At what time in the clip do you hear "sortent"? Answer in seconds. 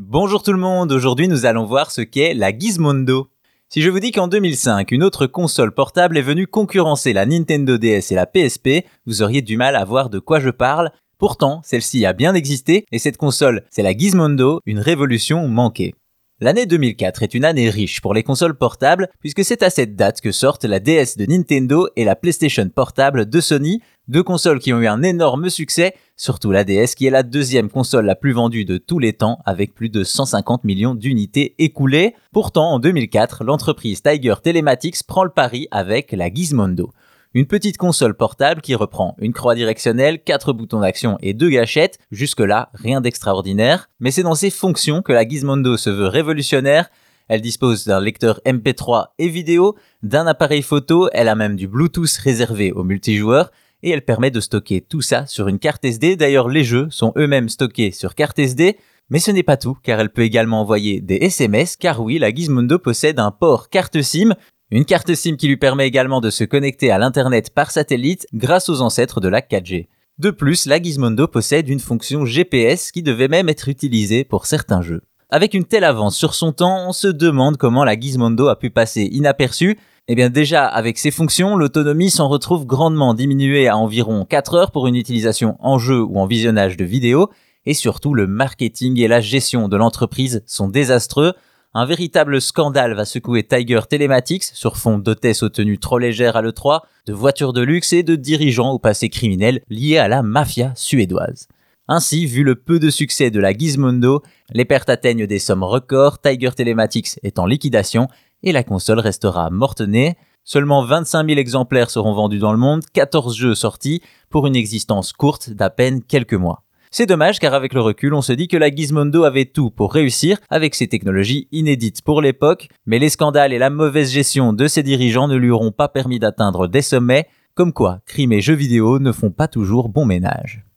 20.30-20.64